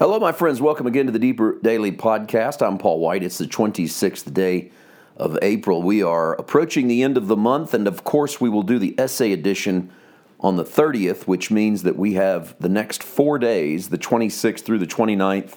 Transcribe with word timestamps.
Hello, 0.00 0.18
my 0.18 0.32
friends. 0.32 0.62
Welcome 0.62 0.86
again 0.86 1.04
to 1.04 1.12
the 1.12 1.18
Deeper 1.18 1.58
Daily 1.60 1.92
Podcast. 1.92 2.66
I'm 2.66 2.78
Paul 2.78 3.00
White. 3.00 3.22
It's 3.22 3.36
the 3.36 3.44
26th 3.44 4.32
day 4.32 4.70
of 5.14 5.38
April. 5.42 5.82
We 5.82 6.02
are 6.02 6.32
approaching 6.36 6.88
the 6.88 7.02
end 7.02 7.18
of 7.18 7.26
the 7.26 7.36
month, 7.36 7.74
and 7.74 7.86
of 7.86 8.02
course, 8.02 8.40
we 8.40 8.48
will 8.48 8.62
do 8.62 8.78
the 8.78 8.98
essay 8.98 9.30
edition 9.30 9.92
on 10.40 10.56
the 10.56 10.64
30th, 10.64 11.26
which 11.26 11.50
means 11.50 11.82
that 11.82 11.98
we 11.98 12.14
have 12.14 12.56
the 12.60 12.70
next 12.70 13.02
four 13.02 13.38
days, 13.38 13.90
the 13.90 13.98
26th 13.98 14.60
through 14.60 14.78
the 14.78 14.86
29th. 14.86 15.56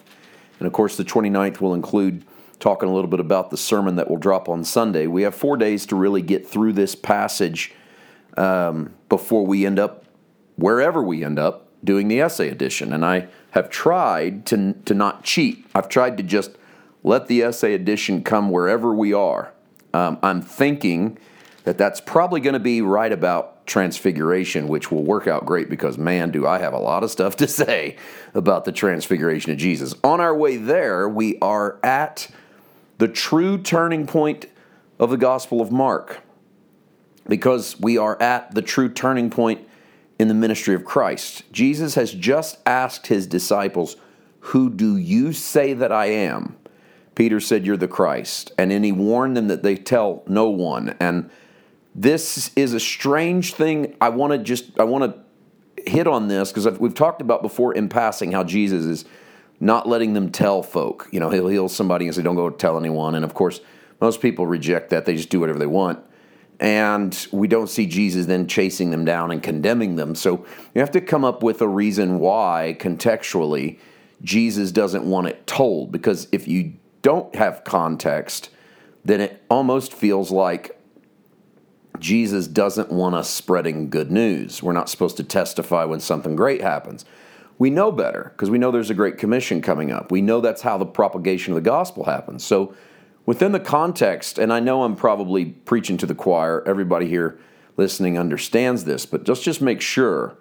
And 0.59 0.67
of 0.67 0.73
course, 0.73 0.97
the 0.97 1.05
29th 1.05 1.61
will 1.61 1.73
include 1.73 2.25
talking 2.59 2.89
a 2.89 2.93
little 2.93 3.09
bit 3.09 3.21
about 3.21 3.49
the 3.49 3.55
sermon 3.55 3.95
that 3.95 4.09
will 4.09 4.17
drop 4.17 4.49
on 4.49 4.65
Sunday. 4.65 5.07
We 5.07 5.21
have 5.21 5.33
four 5.33 5.55
days 5.55 5.85
to 5.85 5.95
really 5.95 6.21
get 6.21 6.45
through 6.45 6.73
this 6.73 6.95
passage 6.95 7.71
um, 8.35 8.93
before 9.07 9.47
we 9.47 9.65
end 9.65 9.79
up 9.79 10.03
wherever 10.57 11.01
we 11.01 11.23
end 11.23 11.39
up 11.39 11.69
doing 11.84 12.07
the 12.07 12.21
essay 12.21 12.50
edition. 12.50 12.93
And 12.93 13.05
I 13.05 13.27
have 13.52 13.70
tried 13.70 14.45
to, 14.47 14.73
to 14.86 14.93
not 14.93 15.23
cheat. 15.23 15.66
I've 15.76 15.90
tried 15.90 16.17
to 16.17 16.23
just 16.23 16.52
let 17.03 17.27
the 17.27 17.44
essay 17.44 17.73
edition 17.73 18.23
come 18.23 18.49
wherever 18.49 18.94
we 18.94 19.13
are. 19.13 19.53
Um, 19.93 20.17
I'm 20.23 20.41
thinking 20.41 21.17
that 21.63 21.77
that's 21.77 22.02
probably 22.02 22.41
going 22.41 22.54
to 22.54 22.59
be 22.59 22.81
right 22.81 23.12
about 23.12 23.66
transfiguration, 23.66 24.67
which 24.67 24.91
will 24.91 25.04
work 25.04 25.27
out 25.27 25.45
great 25.45 25.70
because, 25.70 25.98
man, 25.98 26.31
do 26.31 26.45
I 26.48 26.59
have 26.59 26.73
a 26.73 26.80
lot 26.80 27.04
of 27.04 27.12
stuff 27.12 27.35
to 27.38 27.48
say 27.48 27.98
about 28.34 28.65
the 28.65 28.71
transfiguration 28.71 29.52
of 29.52 29.57
Jesus. 29.57 29.93
On 30.04 30.20
our 30.20 30.35
way 30.35 30.57
there, 30.57 31.07
we 31.07 31.38
are 31.40 31.79
at 31.84 32.29
the 32.98 33.07
true 33.07 33.57
turning 33.57 34.07
point 34.07 34.48
of 34.99 35.09
the 35.09 35.18
Gospel 35.18 35.62
of 35.62 35.71
Mark 35.71 36.21
because 37.27 37.79
we 37.79 37.98
are 37.98 38.21
at 38.21 38.54
the 38.54 38.62
true 38.62 38.90
turning 38.90 39.29
point 39.29 39.68
in 40.20 40.27
the 40.27 40.34
ministry 40.34 40.76
of 40.76 40.85
Christ. 40.85 41.44
Jesus 41.52 41.95
has 41.95 42.13
just 42.13 42.58
asked 42.66 43.08
his 43.08 43.27
disciples, 43.27 43.95
Who 44.40 44.70
do 44.70 44.98
you 44.98 45.34
say 45.34 45.73
that 45.73 45.91
I 45.91 46.05
am? 46.08 46.58
Peter 47.16 47.40
said, 47.40 47.65
You're 47.65 47.77
the 47.77 47.87
Christ. 47.87 48.52
And 48.57 48.71
then 48.71 48.84
he 48.84 48.91
warned 48.91 49.35
them 49.37 49.48
that 49.48 49.63
they 49.63 49.76
tell 49.76 50.24
no 50.27 50.49
one. 50.49 50.96
And 50.99 51.29
this 51.96 52.52
is 52.55 52.74
a 52.74 52.79
strange 52.79 53.54
thing. 53.54 53.96
I 54.02 54.10
want 54.10 54.34
to 54.34 54.40
just, 54.40 54.79
I 54.79 54.84
want 54.84 55.13
to 55.13 55.90
hit 55.90 56.07
on 56.07 56.27
this 56.27 56.52
because 56.52 56.80
we've 56.80 56.93
talked 56.93 57.21
about 57.21 57.41
before 57.41 57.74
in 57.74 57.90
passing 57.90 58.32
how 58.32 58.43
Jesus 58.43 58.85
is 58.85 59.05
not 59.59 59.87
letting 59.87 60.13
them 60.13 60.32
tell 60.32 60.63
folk. 60.63 61.07
You 61.12 61.20
know, 61.20 61.30
he'll 61.30 61.48
heal 61.48 61.70
somebody 61.70 62.05
and 62.05 62.15
say, 62.15 62.21
Don't 62.21 62.35
go 62.35 62.49
tell 62.49 62.77
anyone. 62.77 63.15
And 63.15 63.26
of 63.26 63.34
course, 63.34 63.62
most 63.99 64.22
people 64.22 64.47
reject 64.47 64.90
that. 64.90 65.06
They 65.06 65.16
just 65.16 65.30
do 65.30 65.40
whatever 65.40 65.59
they 65.59 65.66
want 65.66 66.03
and 66.59 67.28
we 67.31 67.47
don't 67.47 67.68
see 67.68 67.85
Jesus 67.85 68.25
then 68.25 68.47
chasing 68.47 68.91
them 68.91 69.06
down 69.06 69.31
and 69.31 69.41
condemning 69.41 69.96
them. 69.96 70.16
So 70.16 70.46
you 70.73 70.81
have 70.81 70.91
to 70.91 71.01
come 71.01 71.25
up 71.25 71.44
with 71.44 71.62
a 71.62 71.68
reason 71.68 72.19
why, 72.19 72.78
contextually, 72.79 73.79
Jesus 74.22 74.72
doesn't 74.72 75.03
want 75.03 75.28
it 75.28 75.46
told. 75.47 75.91
Because 75.91 76.28
if 76.31 76.47
you 76.47 76.74
don't 77.01 77.35
have 77.35 77.63
context, 77.63 78.50
then 79.03 79.19
it 79.19 79.44
almost 79.50 79.94
feels 79.94 80.31
like 80.31 80.79
Jesus 82.00 82.47
doesn't 82.47 82.91
want 82.91 83.16
us 83.16 83.29
spreading 83.29 83.90
good 83.90 84.12
news. 84.12 84.63
We're 84.63 84.74
not 84.74 84.90
supposed 84.90 85.18
to 85.18 85.24
testify 85.24 85.84
when 85.85 86.00
something 86.00 86.35
great 86.35 86.62
happens. 86.62 87.06
We 87.59 87.69
know 87.69 87.91
better 87.91 88.31
because 88.34 88.50
we 88.50 88.57
know 88.57 88.72
there's 88.72 88.90
a 88.90 88.96
great 88.96 89.18
commission 89.18 89.62
coming 89.62 89.91
up. 89.91 90.12
We 90.12 90.22
know 90.22 90.41
that's 90.41 90.62
how 90.62 90.78
the 90.78 90.85
propagation 90.85 91.53
of 91.53 91.56
the 91.56 91.69
gospel 91.69 92.06
happens. 92.06 92.44
So 92.44 92.74
within 93.25 93.52
the 93.52 93.59
context, 93.59 94.38
and 94.38 94.52
I 94.52 94.59
know 94.59 94.84
I'm 94.84 94.96
probably 94.96 95.46
preaching 95.46 95.97
to 95.97 96.06
the 96.06 96.16
choir, 96.16 96.63
everybody 96.66 97.07
here 97.07 97.40
listening 97.78 98.18
understands 98.18 98.84
this, 98.84 99.06
but 99.06 99.24
just 99.24 99.44
just 99.44 99.62
make 99.62 99.81
sure 99.81 100.38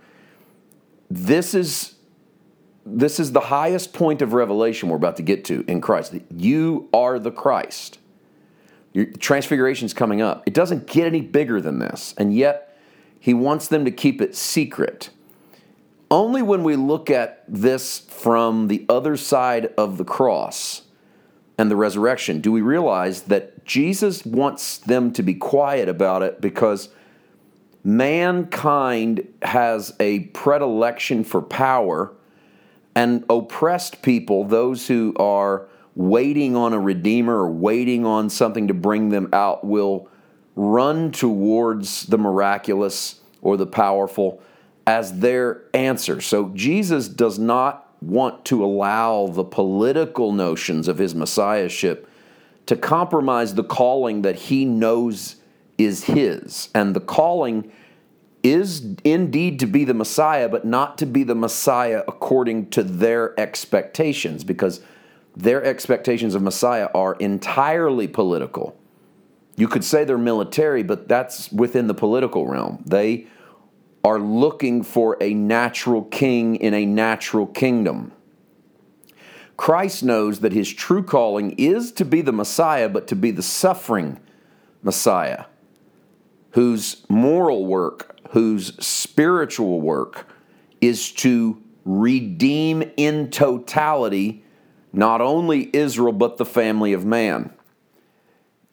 this 1.10 1.54
is 1.54 1.94
this 2.84 3.20
is 3.20 3.32
the 3.32 3.40
highest 3.40 3.92
point 3.92 4.20
of 4.22 4.32
revelation 4.32 4.88
we're 4.88 4.96
about 4.96 5.16
to 5.16 5.22
get 5.22 5.44
to 5.44 5.64
in 5.68 5.80
Christ. 5.80 6.14
You 6.36 6.88
are 6.92 7.18
the 7.18 7.30
Christ. 7.30 7.98
Your 8.92 9.06
is 9.06 9.94
coming 9.94 10.20
up. 10.20 10.42
It 10.46 10.52
doesn't 10.52 10.86
get 10.86 11.06
any 11.06 11.22
bigger 11.22 11.60
than 11.60 11.78
this, 11.78 12.14
and 12.18 12.34
yet 12.34 12.76
he 13.18 13.32
wants 13.32 13.68
them 13.68 13.84
to 13.84 13.90
keep 13.90 14.20
it 14.20 14.34
secret. 14.34 15.10
Only 16.10 16.42
when 16.42 16.62
we 16.62 16.76
look 16.76 17.08
at 17.08 17.44
this 17.48 18.00
from 18.00 18.68
the 18.68 18.84
other 18.88 19.16
side 19.16 19.72
of 19.78 19.96
the 19.96 20.04
cross 20.04 20.82
and 21.58 21.70
the 21.70 21.76
resurrection, 21.76 22.40
do 22.40 22.50
we 22.50 22.60
realize 22.60 23.22
that 23.22 23.64
Jesus 23.64 24.24
wants 24.24 24.78
them 24.78 25.12
to 25.12 25.22
be 25.22 25.34
quiet 25.34 25.88
about 25.88 26.22
it 26.22 26.40
because 26.40 26.88
mankind 27.84 29.26
has 29.42 29.94
a 30.00 30.20
predilection 30.20 31.24
for 31.24 31.42
power 31.42 32.12
and 32.94 33.24
oppressed 33.30 34.02
people, 34.02 34.44
those 34.44 34.86
who 34.88 35.14
are 35.18 35.68
waiting 35.94 36.56
on 36.56 36.72
a 36.72 36.80
redeemer 36.80 37.38
or 37.38 37.50
waiting 37.50 38.06
on 38.06 38.30
something 38.30 38.68
to 38.68 38.74
bring 38.74 39.10
them 39.10 39.28
out, 39.32 39.64
will 39.64 40.08
run 40.56 41.10
towards 41.10 42.06
the 42.06 42.18
miraculous 42.18 43.20
or 43.40 43.56
the 43.56 43.66
powerful 43.66 44.42
as 44.86 45.20
their 45.20 45.62
answer. 45.74 46.20
So 46.20 46.50
Jesus 46.54 47.08
does 47.08 47.38
not 47.38 47.91
want 48.02 48.44
to 48.46 48.64
allow 48.64 49.28
the 49.28 49.44
political 49.44 50.32
notions 50.32 50.88
of 50.88 50.98
his 50.98 51.14
messiahship 51.14 52.08
to 52.66 52.76
compromise 52.76 53.54
the 53.54 53.64
calling 53.64 54.22
that 54.22 54.36
he 54.36 54.64
knows 54.64 55.36
is 55.78 56.04
his. 56.04 56.68
And 56.74 56.94
the 56.94 57.00
calling 57.00 57.72
is 58.42 58.96
indeed 59.04 59.60
to 59.60 59.66
be 59.66 59.84
the 59.84 59.94
Messiah, 59.94 60.48
but 60.48 60.64
not 60.64 60.98
to 60.98 61.06
be 61.06 61.22
the 61.22 61.34
Messiah 61.34 62.02
according 62.08 62.70
to 62.70 62.82
their 62.82 63.38
expectations, 63.38 64.42
because 64.44 64.80
their 65.36 65.64
expectations 65.64 66.34
of 66.34 66.42
Messiah 66.42 66.88
are 66.94 67.14
entirely 67.14 68.08
political. 68.08 68.76
You 69.56 69.68
could 69.68 69.84
say 69.84 70.04
they're 70.04 70.18
military, 70.18 70.82
but 70.82 71.08
that's 71.08 71.52
within 71.52 71.86
the 71.86 71.94
political 71.94 72.46
realm. 72.46 72.82
They 72.84 73.26
are 74.04 74.18
looking 74.18 74.82
for 74.82 75.16
a 75.20 75.32
natural 75.34 76.02
king 76.02 76.56
in 76.56 76.74
a 76.74 76.84
natural 76.84 77.46
kingdom. 77.46 78.12
Christ 79.56 80.02
knows 80.02 80.40
that 80.40 80.52
his 80.52 80.72
true 80.72 81.02
calling 81.02 81.52
is 81.52 81.92
to 81.92 82.04
be 82.04 82.20
the 82.20 82.32
Messiah, 82.32 82.88
but 82.88 83.06
to 83.08 83.16
be 83.16 83.30
the 83.30 83.42
suffering 83.42 84.18
Messiah, 84.82 85.44
whose 86.50 87.04
moral 87.08 87.66
work, 87.66 88.18
whose 88.30 88.74
spiritual 88.84 89.80
work 89.80 90.26
is 90.80 91.12
to 91.12 91.62
redeem 91.84 92.82
in 92.96 93.30
totality 93.30 94.44
not 94.92 95.20
only 95.20 95.70
Israel, 95.74 96.12
but 96.12 96.36
the 96.36 96.44
family 96.44 96.92
of 96.92 97.04
man. 97.04 97.52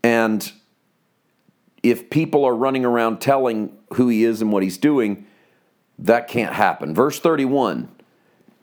And 0.04 0.52
if 1.84 2.10
people 2.10 2.46
are 2.46 2.56
running 2.56 2.86
around 2.86 3.20
telling 3.22 3.78
who 3.94 4.10
he 4.10 4.24
is 4.24 4.42
and 4.42 4.52
what 4.52 4.64
he's 4.64 4.78
doing, 4.78 5.26
that 5.98 6.28
can't 6.28 6.54
happen. 6.54 6.94
Verse 6.94 7.20
31 7.20 7.90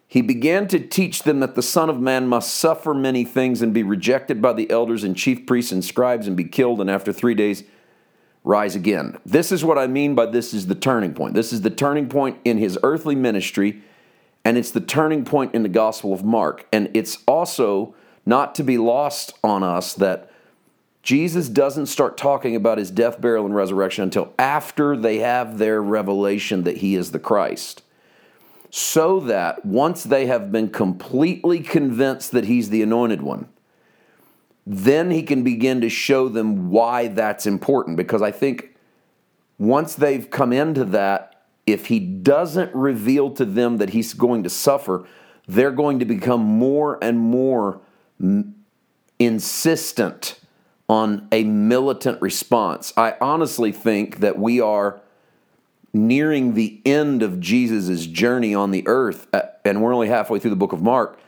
He 0.06 0.22
began 0.22 0.68
to 0.68 0.80
teach 0.80 1.22
them 1.22 1.40
that 1.40 1.54
the 1.54 1.62
Son 1.62 1.90
of 1.90 2.00
Man 2.00 2.26
must 2.26 2.54
suffer 2.54 2.94
many 2.94 3.24
things 3.24 3.62
and 3.62 3.72
be 3.72 3.82
rejected 3.82 4.40
by 4.40 4.52
the 4.52 4.70
elders 4.70 5.04
and 5.04 5.16
chief 5.16 5.46
priests 5.46 5.72
and 5.72 5.84
scribes 5.84 6.26
and 6.26 6.36
be 6.36 6.44
killed, 6.44 6.80
and 6.80 6.90
after 6.90 7.12
three 7.12 7.34
days 7.34 7.64
rise 8.44 8.76
again. 8.76 9.18
This 9.26 9.50
is 9.50 9.64
what 9.64 9.76
I 9.76 9.88
mean 9.88 10.14
by 10.14 10.26
this 10.26 10.54
is 10.54 10.68
the 10.68 10.74
turning 10.76 11.14
point. 11.14 11.34
This 11.34 11.52
is 11.52 11.62
the 11.62 11.70
turning 11.70 12.08
point 12.08 12.38
in 12.44 12.58
his 12.58 12.78
earthly 12.82 13.16
ministry, 13.16 13.82
and 14.44 14.56
it's 14.56 14.70
the 14.70 14.80
turning 14.80 15.24
point 15.24 15.54
in 15.54 15.64
the 15.64 15.68
Gospel 15.68 16.12
of 16.12 16.24
Mark. 16.24 16.64
And 16.72 16.88
it's 16.94 17.18
also 17.26 17.94
not 18.24 18.54
to 18.54 18.62
be 18.62 18.78
lost 18.78 19.32
on 19.42 19.64
us 19.64 19.94
that 19.94 20.30
Jesus 21.06 21.48
doesn't 21.48 21.86
start 21.86 22.16
talking 22.16 22.56
about 22.56 22.78
his 22.78 22.90
death, 22.90 23.20
burial, 23.20 23.46
and 23.46 23.54
resurrection 23.54 24.02
until 24.02 24.34
after 24.40 24.96
they 24.96 25.18
have 25.18 25.56
their 25.56 25.80
revelation 25.80 26.64
that 26.64 26.78
he 26.78 26.96
is 26.96 27.12
the 27.12 27.20
Christ. 27.20 27.84
So 28.70 29.20
that 29.20 29.64
once 29.64 30.02
they 30.02 30.26
have 30.26 30.50
been 30.50 30.68
completely 30.68 31.60
convinced 31.60 32.32
that 32.32 32.46
he's 32.46 32.70
the 32.70 32.82
anointed 32.82 33.22
one, 33.22 33.46
then 34.66 35.12
he 35.12 35.22
can 35.22 35.44
begin 35.44 35.80
to 35.82 35.88
show 35.88 36.28
them 36.28 36.70
why 36.70 37.06
that's 37.06 37.46
important. 37.46 37.96
Because 37.96 38.20
I 38.20 38.32
think 38.32 38.74
once 39.58 39.94
they've 39.94 40.28
come 40.28 40.52
into 40.52 40.84
that, 40.86 41.44
if 41.66 41.86
he 41.86 42.00
doesn't 42.00 42.74
reveal 42.74 43.30
to 43.34 43.44
them 43.44 43.76
that 43.76 43.90
he's 43.90 44.12
going 44.12 44.42
to 44.42 44.50
suffer, 44.50 45.06
they're 45.46 45.70
going 45.70 46.00
to 46.00 46.04
become 46.04 46.40
more 46.40 46.98
and 47.00 47.20
more 47.20 47.80
insistent 49.20 50.40
on 50.88 51.26
a 51.32 51.44
militant 51.44 52.20
response. 52.22 52.92
I 52.96 53.16
honestly 53.20 53.72
think 53.72 54.20
that 54.20 54.38
we 54.38 54.60
are 54.60 55.00
nearing 55.92 56.54
the 56.54 56.80
end 56.84 57.22
of 57.22 57.40
Jesus' 57.40 58.06
journey 58.06 58.54
on 58.54 58.70
the 58.70 58.86
earth, 58.86 59.26
uh, 59.32 59.42
and 59.64 59.82
we're 59.82 59.94
only 59.94 60.08
halfway 60.08 60.38
through 60.38 60.50
the 60.50 60.56
book 60.56 60.72
of 60.72 60.82
Mark. 60.82 61.18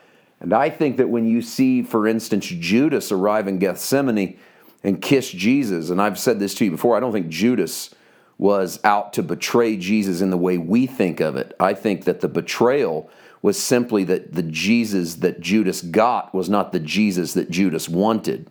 And 0.40 0.52
I 0.52 0.70
think 0.70 0.98
that 0.98 1.08
when 1.08 1.26
you 1.26 1.42
see, 1.42 1.82
for 1.82 2.06
instance, 2.06 2.46
Judas 2.46 3.10
arrive 3.10 3.48
in 3.48 3.58
Gethsemane 3.58 4.38
and 4.84 5.02
kiss 5.02 5.30
Jesus, 5.30 5.90
and 5.90 6.00
I've 6.00 6.18
said 6.18 6.38
this 6.38 6.54
to 6.56 6.64
you 6.64 6.70
before, 6.70 6.96
I 6.96 7.00
don't 7.00 7.12
think 7.12 7.28
Judas 7.28 7.94
was 8.36 8.78
out 8.84 9.12
to 9.14 9.22
betray 9.22 9.76
Jesus 9.76 10.20
in 10.20 10.30
the 10.30 10.36
way 10.36 10.58
we 10.58 10.86
think 10.86 11.18
of 11.18 11.34
it. 11.34 11.56
I 11.58 11.74
think 11.74 12.04
that 12.04 12.20
the 12.20 12.28
betrayal 12.28 13.10
was 13.42 13.60
simply 13.60 14.04
that 14.04 14.34
the 14.34 14.44
Jesus 14.44 15.16
that 15.16 15.40
Judas 15.40 15.82
got 15.82 16.32
was 16.32 16.48
not 16.48 16.70
the 16.70 16.78
Jesus 16.78 17.34
that 17.34 17.50
Judas 17.50 17.88
wanted. 17.88 18.48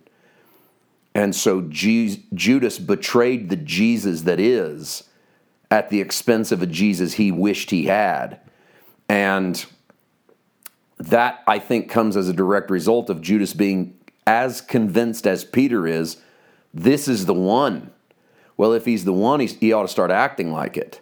And 1.18 1.34
so 1.34 1.62
Judas 1.62 2.78
betrayed 2.78 3.50
the 3.50 3.56
Jesus 3.56 4.22
that 4.22 4.38
is 4.38 5.02
at 5.68 5.90
the 5.90 6.00
expense 6.00 6.52
of 6.52 6.62
a 6.62 6.66
Jesus 6.66 7.14
he 7.14 7.32
wished 7.32 7.72
he 7.72 7.86
had. 7.86 8.38
And 9.08 9.66
that, 10.98 11.42
I 11.48 11.58
think, 11.58 11.90
comes 11.90 12.16
as 12.16 12.28
a 12.28 12.32
direct 12.32 12.70
result 12.70 13.10
of 13.10 13.20
Judas 13.20 13.52
being 13.52 13.98
as 14.28 14.60
convinced 14.60 15.26
as 15.26 15.44
Peter 15.44 15.88
is 15.88 16.18
this 16.72 17.08
is 17.08 17.26
the 17.26 17.34
one. 17.34 17.90
Well, 18.56 18.72
if 18.72 18.84
he's 18.84 19.04
the 19.04 19.12
one, 19.12 19.40
he 19.40 19.72
ought 19.72 19.82
to 19.82 19.88
start 19.88 20.12
acting 20.12 20.52
like 20.52 20.76
it. 20.76 21.00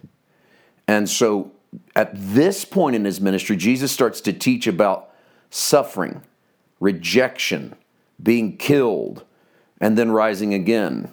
And 0.89 1.11
so 1.11 1.53
at 1.95 2.13
this 2.15 2.65
point 2.65 2.97
in 2.97 3.05
his 3.05 3.21
ministry, 3.21 3.57
Jesus 3.57 3.93
starts 3.93 4.23
to 4.23 4.33
teach 4.33 4.67
about 4.67 5.11
suffering, 5.51 6.23
rejection, 6.81 7.75
being 8.23 8.57
killed, 8.57 9.23
and 9.81 9.97
then 9.97 10.11
rising 10.11 10.55
again. 10.55 11.13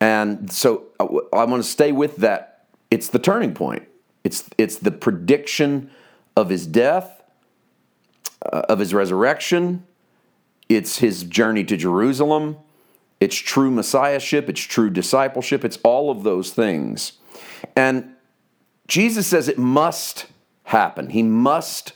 And 0.00 0.52
so 0.52 0.84
uh, 1.00 1.06
I 1.32 1.44
want 1.44 1.62
to 1.62 1.68
stay 1.68 1.92
with 1.92 2.16
that. 2.16 2.66
It's 2.90 3.08
the 3.08 3.18
turning 3.18 3.54
point. 3.54 3.88
It's 4.22 4.48
it's 4.58 4.76
the 4.76 4.90
prediction 4.90 5.90
of 6.36 6.48
his 6.48 6.66
death, 6.66 7.22
uh, 8.44 8.62
of 8.68 8.78
his 8.78 8.94
resurrection. 8.94 9.86
It's 10.68 10.98
his 10.98 11.24
journey 11.24 11.64
to 11.64 11.76
Jerusalem. 11.76 12.56
It's 13.20 13.36
true 13.36 13.70
messiahship. 13.70 14.48
It's 14.48 14.60
true 14.60 14.90
discipleship. 14.90 15.64
It's 15.64 15.78
all 15.82 16.10
of 16.10 16.22
those 16.22 16.50
things. 16.50 17.12
And 17.76 18.14
Jesus 18.86 19.26
says 19.26 19.48
it 19.48 19.58
must 19.58 20.26
happen. 20.64 21.10
He 21.10 21.22
must 21.22 21.92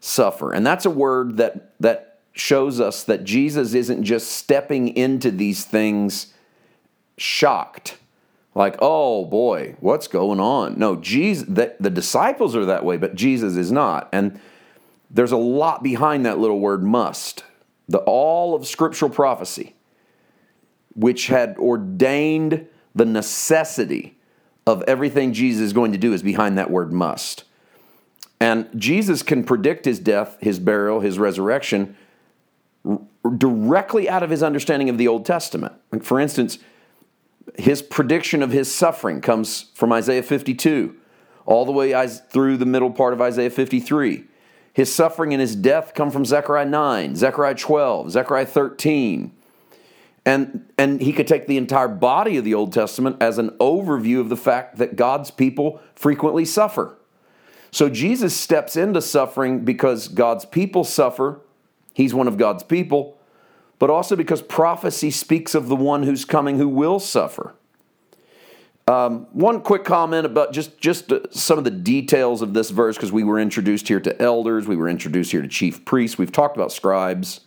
suffer. 0.00 0.52
And 0.52 0.66
that's 0.66 0.86
a 0.86 0.90
word 0.90 1.36
that 1.36 1.78
that 1.80 2.09
shows 2.40 2.80
us 2.80 3.04
that 3.04 3.22
Jesus 3.22 3.74
isn't 3.74 4.02
just 4.02 4.32
stepping 4.32 4.88
into 4.96 5.30
these 5.30 5.64
things 5.64 6.32
shocked. 7.18 7.98
Like, 8.54 8.76
oh 8.80 9.26
boy, 9.26 9.76
what's 9.80 10.08
going 10.08 10.40
on? 10.40 10.78
No, 10.78 10.96
Jesus, 10.96 11.46
the, 11.46 11.76
the 11.78 11.90
disciples 11.90 12.56
are 12.56 12.64
that 12.64 12.84
way, 12.84 12.96
but 12.96 13.14
Jesus 13.14 13.56
is 13.56 13.70
not. 13.70 14.08
And 14.12 14.40
there's 15.10 15.32
a 15.32 15.36
lot 15.36 15.82
behind 15.82 16.24
that 16.24 16.38
little 16.38 16.58
word 16.58 16.82
must. 16.82 17.44
The 17.88 17.98
all 17.98 18.54
of 18.54 18.66
scriptural 18.66 19.10
prophecy, 19.10 19.74
which 20.94 21.26
had 21.26 21.56
ordained 21.58 22.66
the 22.94 23.04
necessity 23.04 24.16
of 24.66 24.82
everything 24.88 25.32
Jesus 25.32 25.62
is 25.62 25.72
going 25.72 25.92
to 25.92 25.98
do, 25.98 26.12
is 26.12 26.22
behind 26.22 26.56
that 26.58 26.70
word 26.70 26.92
must. 26.92 27.44
And 28.40 28.68
Jesus 28.74 29.22
can 29.22 29.44
predict 29.44 29.84
his 29.84 29.98
death, 29.98 30.38
his 30.40 30.58
burial, 30.58 31.00
his 31.00 31.18
resurrection 31.18 31.96
directly 33.36 34.08
out 34.08 34.22
of 34.22 34.30
his 34.30 34.42
understanding 34.42 34.88
of 34.88 34.98
the 34.98 35.08
Old 35.08 35.26
Testament. 35.26 35.74
For 36.02 36.18
instance, 36.18 36.58
his 37.56 37.82
prediction 37.82 38.42
of 38.42 38.50
his 38.50 38.72
suffering 38.72 39.20
comes 39.20 39.70
from 39.74 39.92
Isaiah 39.92 40.22
52, 40.22 40.94
all 41.46 41.64
the 41.64 41.72
way 41.72 42.08
through 42.30 42.56
the 42.56 42.66
middle 42.66 42.90
part 42.90 43.12
of 43.12 43.20
Isaiah 43.20 43.50
53. 43.50 44.24
His 44.72 44.94
suffering 44.94 45.34
and 45.34 45.40
his 45.40 45.56
death 45.56 45.94
come 45.94 46.10
from 46.10 46.24
Zechariah 46.24 46.66
9, 46.66 47.16
Zechariah 47.16 47.56
12, 47.56 48.12
Zechariah 48.12 48.46
13. 48.46 49.32
And, 50.24 50.70
and 50.78 51.00
he 51.00 51.12
could 51.12 51.26
take 51.26 51.46
the 51.46 51.56
entire 51.56 51.88
body 51.88 52.36
of 52.36 52.44
the 52.44 52.54
Old 52.54 52.72
Testament 52.72 53.16
as 53.20 53.38
an 53.38 53.50
overview 53.58 54.20
of 54.20 54.28
the 54.28 54.36
fact 54.36 54.76
that 54.76 54.94
God's 54.94 55.30
people 55.30 55.80
frequently 55.94 56.44
suffer. 56.44 56.96
So 57.72 57.88
Jesus 57.88 58.36
steps 58.36 58.76
into 58.76 59.00
suffering 59.00 59.64
because 59.64 60.08
God's 60.08 60.44
people 60.44 60.84
suffer 60.84 61.40
He's 61.92 62.14
one 62.14 62.28
of 62.28 62.38
God's 62.38 62.62
people, 62.62 63.18
but 63.78 63.90
also 63.90 64.16
because 64.16 64.42
prophecy 64.42 65.10
speaks 65.10 65.54
of 65.54 65.68
the 65.68 65.76
one 65.76 66.02
who's 66.02 66.24
coming 66.24 66.58
who 66.58 66.68
will 66.68 66.98
suffer. 66.98 67.54
Um, 68.88 69.26
one 69.32 69.60
quick 69.60 69.84
comment 69.84 70.26
about 70.26 70.52
just 70.52 70.78
just 70.78 71.12
uh, 71.12 71.20
some 71.30 71.58
of 71.58 71.64
the 71.64 71.70
details 71.70 72.42
of 72.42 72.54
this 72.54 72.70
verse 72.70 72.96
because 72.96 73.12
we 73.12 73.22
were 73.22 73.38
introduced 73.38 73.86
here 73.86 74.00
to 74.00 74.20
elders, 74.20 74.66
we 74.66 74.74
were 74.74 74.88
introduced 74.88 75.30
here 75.30 75.42
to 75.42 75.48
chief 75.48 75.84
priests, 75.84 76.18
we've 76.18 76.32
talked 76.32 76.56
about 76.56 76.72
scribes. 76.72 77.40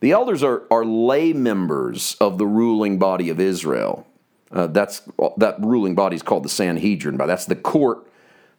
The 0.00 0.12
elders 0.12 0.44
are, 0.44 0.62
are 0.70 0.84
lay 0.84 1.32
members 1.32 2.14
of 2.20 2.38
the 2.38 2.46
ruling 2.46 3.00
body 3.00 3.30
of 3.30 3.40
Israel. 3.40 4.06
Uh, 4.52 4.68
that's 4.68 5.02
that 5.38 5.56
ruling 5.58 5.94
body 5.96 6.14
is 6.14 6.22
called 6.22 6.44
the 6.44 6.48
Sanhedrin. 6.48 7.16
But 7.16 7.26
that's 7.26 7.46
the 7.46 7.56
court 7.56 8.06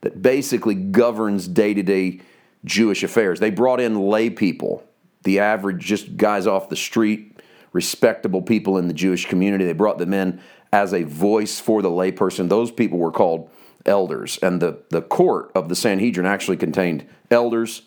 that 0.02 0.20
basically 0.20 0.74
governs 0.74 1.48
day 1.48 1.72
to 1.72 1.82
day 1.82 2.20
Jewish 2.64 3.02
affairs. 3.02 3.40
They 3.40 3.50
brought 3.50 3.80
in 3.80 4.08
lay 4.08 4.30
people, 4.30 4.84
the 5.22 5.40
average, 5.40 5.84
just 5.84 6.16
guys 6.16 6.46
off 6.46 6.68
the 6.68 6.76
street, 6.76 7.40
respectable 7.72 8.42
people 8.42 8.78
in 8.78 8.88
the 8.88 8.94
Jewish 8.94 9.26
community. 9.26 9.64
They 9.64 9.72
brought 9.72 9.98
them 9.98 10.12
in 10.12 10.40
as 10.72 10.92
a 10.92 11.04
voice 11.04 11.58
for 11.60 11.82
the 11.82 11.90
layperson. 11.90 12.48
Those 12.48 12.70
people 12.70 12.98
were 12.98 13.12
called 13.12 13.50
elders. 13.86 14.38
And 14.42 14.60
the, 14.60 14.82
the 14.90 15.02
court 15.02 15.50
of 15.54 15.68
the 15.68 15.76
Sanhedrin 15.76 16.26
actually 16.26 16.56
contained 16.56 17.06
elders, 17.30 17.82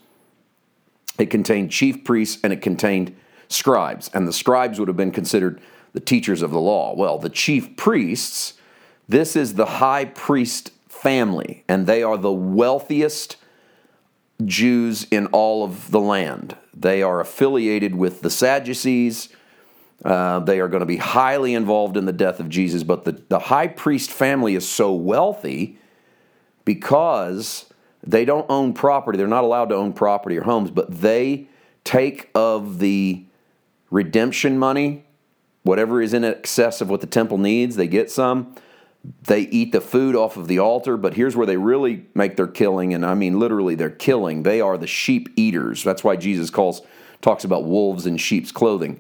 it 1.19 1.27
contained 1.27 1.71
chief 1.71 2.03
priests, 2.03 2.39
and 2.43 2.51
it 2.51 2.61
contained 2.61 3.15
scribes. 3.47 4.09
And 4.13 4.27
the 4.27 4.33
scribes 4.33 4.79
would 4.79 4.87
have 4.87 4.97
been 4.97 5.11
considered 5.11 5.61
the 5.93 5.99
teachers 5.99 6.41
of 6.41 6.51
the 6.51 6.59
law. 6.59 6.95
Well, 6.95 7.19
the 7.19 7.29
chief 7.29 7.77
priests, 7.77 8.53
this 9.07 9.35
is 9.35 9.53
the 9.53 9.65
high 9.65 10.05
priest 10.05 10.71
family, 10.87 11.63
and 11.67 11.85
they 11.85 12.01
are 12.01 12.17
the 12.17 12.31
wealthiest 12.31 13.37
Jews 14.47 15.05
in 15.11 15.27
all 15.27 15.63
of 15.63 15.91
the 15.91 15.99
land. 15.99 16.55
They 16.73 17.01
are 17.01 17.19
affiliated 17.19 17.95
with 17.95 18.21
the 18.21 18.29
Sadducees. 18.29 19.29
Uh, 20.03 20.39
they 20.39 20.59
are 20.59 20.67
going 20.67 20.81
to 20.81 20.85
be 20.85 20.97
highly 20.97 21.53
involved 21.53 21.95
in 21.95 22.05
the 22.05 22.13
death 22.13 22.39
of 22.39 22.49
Jesus. 22.49 22.83
But 22.83 23.05
the, 23.05 23.13
the 23.29 23.39
high 23.39 23.67
priest 23.67 24.11
family 24.11 24.55
is 24.55 24.67
so 24.67 24.93
wealthy 24.93 25.77
because 26.65 27.65
they 28.05 28.25
don't 28.25 28.45
own 28.49 28.73
property. 28.73 29.17
They're 29.17 29.27
not 29.27 29.43
allowed 29.43 29.69
to 29.69 29.75
own 29.75 29.93
property 29.93 30.37
or 30.37 30.43
homes, 30.43 30.71
but 30.71 31.01
they 31.01 31.47
take 31.83 32.29
of 32.35 32.79
the 32.79 33.25
redemption 33.89 34.57
money, 34.57 35.05
whatever 35.63 36.01
is 36.01 36.13
in 36.13 36.23
excess 36.23 36.81
of 36.81 36.89
what 36.89 37.01
the 37.01 37.07
temple 37.07 37.37
needs, 37.37 37.75
they 37.75 37.87
get 37.87 38.09
some 38.09 38.55
they 39.23 39.41
eat 39.41 39.71
the 39.71 39.81
food 39.81 40.15
off 40.15 40.38
of 40.38 40.47
the 40.47 40.59
altar, 40.59 40.95
but 40.95 41.13
here's 41.13 41.35
where 41.35 41.45
they 41.45 41.57
really 41.57 42.05
make 42.13 42.38
their 42.38 42.47
killing, 42.47 42.94
and 42.94 43.05
I 43.05 43.15
mean 43.15 43.39
literally 43.39 43.75
they're 43.75 43.89
killing. 43.89 44.44
They 44.44 44.61
are 44.61 44.77
the 44.77 44.88
sheep 44.88 45.29
eaters. 45.35 45.83
That's 45.83 46.03
why 46.03 46.15
Jesus 46.15 46.50
calls 46.50 46.81
talks 47.21 47.44
about 47.44 47.65
wolves 47.65 48.05
in 48.05 48.17
sheep's 48.17 48.51
clothing. 48.51 49.00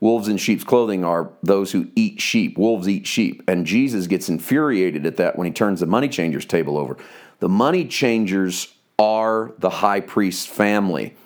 Wolves 0.00 0.28
in 0.28 0.36
sheep's 0.36 0.64
clothing 0.64 1.04
are 1.04 1.30
those 1.42 1.72
who 1.72 1.88
eat 1.96 2.20
sheep. 2.20 2.56
Wolves 2.56 2.88
eat 2.88 3.06
sheep. 3.06 3.42
And 3.48 3.66
Jesus 3.66 4.06
gets 4.06 4.28
infuriated 4.28 5.04
at 5.06 5.16
that 5.16 5.36
when 5.36 5.46
he 5.46 5.52
turns 5.52 5.80
the 5.80 5.86
money 5.86 6.08
changers 6.08 6.46
table 6.46 6.78
over. 6.78 6.96
The 7.40 7.48
money 7.48 7.84
changers 7.84 8.72
are 8.98 9.52
the 9.58 9.70
high 9.70 10.00
priest's 10.00 10.46
family. 10.46 11.16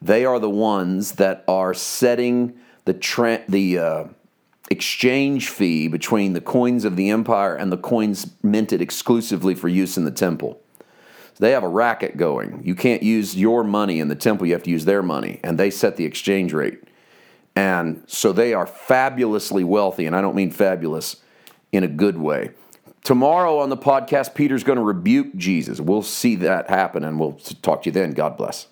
They 0.00 0.24
are 0.24 0.38
the 0.38 0.50
ones 0.50 1.12
that 1.12 1.44
are 1.46 1.74
setting 1.74 2.58
the 2.84 2.94
tra- 2.94 3.44
the 3.48 3.78
uh, 3.78 4.04
exchange 4.72 5.48
fee 5.48 5.86
between 5.86 6.32
the 6.32 6.40
coins 6.40 6.84
of 6.84 6.96
the 6.96 7.10
empire 7.10 7.54
and 7.54 7.70
the 7.70 7.76
coins 7.76 8.32
minted 8.42 8.82
exclusively 8.82 9.54
for 9.54 9.68
use 9.68 9.96
in 9.96 10.04
the 10.04 10.10
temple. 10.10 10.60
So 11.34 11.44
they 11.44 11.52
have 11.52 11.62
a 11.62 11.68
racket 11.68 12.16
going. 12.16 12.62
You 12.64 12.74
can't 12.74 13.02
use 13.02 13.36
your 13.36 13.62
money 13.62 14.00
in 14.00 14.08
the 14.08 14.16
temple, 14.16 14.46
you 14.46 14.52
have 14.54 14.64
to 14.64 14.70
use 14.70 14.84
their 14.84 15.02
money, 15.02 15.38
and 15.44 15.58
they 15.58 15.70
set 15.70 15.96
the 15.96 16.04
exchange 16.04 16.52
rate. 16.52 16.82
And 17.54 18.02
so 18.06 18.32
they 18.32 18.52
are 18.52 18.66
fabulously 18.66 19.62
wealthy, 19.62 20.06
and 20.06 20.16
I 20.16 20.20
don't 20.20 20.34
mean 20.34 20.50
fabulous 20.50 21.16
in 21.70 21.84
a 21.84 21.88
good 21.88 22.18
way. 22.18 22.50
Tomorrow 23.04 23.58
on 23.58 23.68
the 23.68 23.76
podcast, 23.76 24.34
Peter's 24.34 24.64
going 24.64 24.78
to 24.78 24.84
rebuke 24.84 25.36
Jesus. 25.36 25.80
We'll 25.80 26.02
see 26.02 26.36
that 26.36 26.70
happen, 26.70 27.04
and 27.04 27.18
we'll 27.18 27.32
talk 27.62 27.82
to 27.82 27.88
you 27.88 27.92
then. 27.92 28.12
God 28.12 28.36
bless. 28.36 28.68